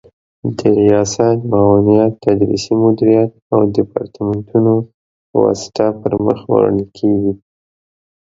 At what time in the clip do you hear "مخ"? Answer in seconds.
6.25-6.39